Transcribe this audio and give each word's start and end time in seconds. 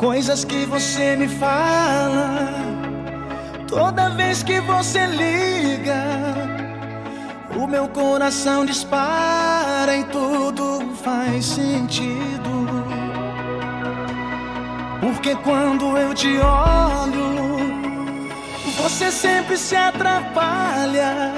Coisas 0.00 0.46
que 0.46 0.64
você 0.64 1.14
me 1.14 1.28
fala 1.28 2.48
toda 3.68 4.08
vez 4.08 4.42
que 4.42 4.58
você 4.58 5.04
liga. 5.04 6.02
O 7.54 7.66
meu 7.66 7.86
coração 7.86 8.64
dispara 8.64 9.94
e 9.94 10.04
tudo 10.04 10.96
faz 11.04 11.44
sentido. 11.44 12.66
Porque 15.02 15.34
quando 15.36 15.94
eu 15.98 16.14
te 16.14 16.38
olho, 16.38 17.58
você 18.78 19.10
sempre 19.10 19.58
se 19.58 19.76
atrapalha 19.76 21.30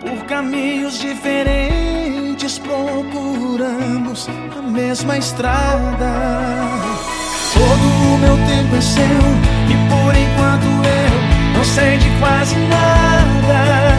por 0.00 0.24
caminhos 0.26 0.98
diferentes. 0.98 2.58
Procuramos 2.58 4.28
a 4.58 4.60
mesma 4.60 5.18
estrada. 5.18 7.13
Todo 7.54 8.14
o 8.14 8.18
meu 8.18 8.36
tempo 8.46 8.76
é 8.76 8.80
seu 8.80 9.02
E 9.04 9.76
por 9.88 10.14
enquanto 10.16 10.66
eu 10.66 11.34
não 11.56 11.64
sei 11.64 11.96
de 11.96 12.10
quase 12.18 12.56
nada. 12.56 13.94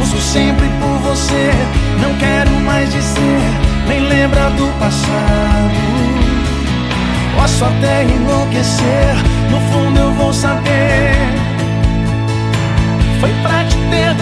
Uso 0.00 0.20
sempre 0.20 0.68
por 0.80 0.98
você 0.98 1.50
Não 2.00 2.14
quero 2.18 2.50
mais 2.60 2.92
dizer 2.92 3.40
Nem 3.88 4.00
lembrar 4.00 4.50
do 4.50 4.66
passado. 4.78 5.86
Posso 7.36 7.64
até 7.64 8.04
enlouquecer 8.04 9.16
No 9.50 9.60
fundo 9.72 9.98
eu 9.98 10.12
vou 10.12 10.32
saber. 10.32 11.16
Foi 13.20 13.30
pra 13.42 13.64
te 13.64 13.76
ter 13.90 14.14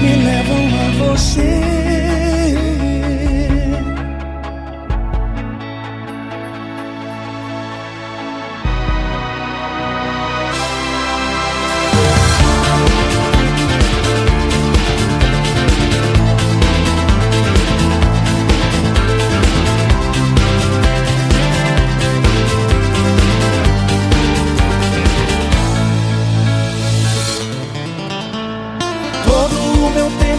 Me 0.00 0.14
levam 0.14 0.66
a 0.78 1.14
você. 1.14 1.87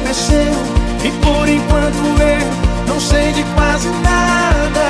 aconteceu 0.10 0.54
E 1.04 1.12
por 1.24 1.48
enquanto 1.48 2.22
eu 2.22 2.70
não 2.88 3.00
sei 3.00 3.32
de 3.32 3.44
quase 3.56 3.88
nada. 3.90 4.88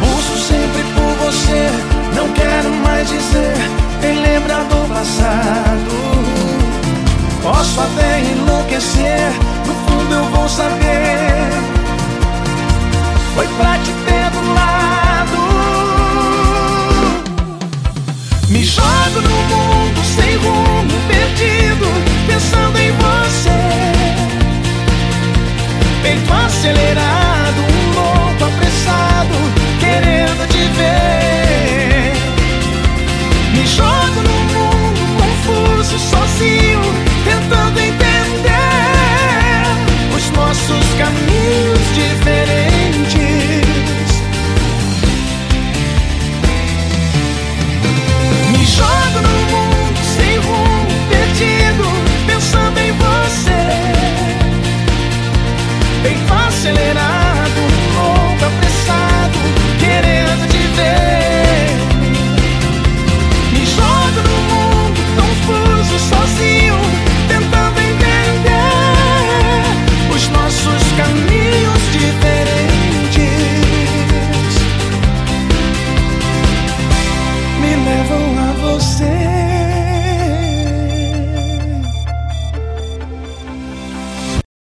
Busco 0.00 0.38
sempre 0.38 0.82
por 0.94 1.26
você, 1.26 1.70
não 2.14 2.28
quero 2.32 2.70
mais 2.70 3.08
dizer 3.08 3.54
Nem 4.00 4.20
lembrar 4.20 4.64
do 4.64 4.88
passado. 4.88 6.14
Posso 7.42 7.80
até 7.80 8.20
enlouquecer, 8.20 9.32
no 9.66 9.74
fundo 9.74 10.14
eu 10.14 10.24
vou 10.30 10.48
saber. 10.48 11.50
Foi 13.34 13.46
pra 13.58 13.78
te 13.78 13.92
ter 14.06 14.30
do 14.30 14.54
lado. 14.54 15.36
Me 18.48 18.64
jogo 18.64 19.20
no 19.20 19.30
mundo 19.30 20.04
sem 20.16 20.36
rumo 20.36 21.13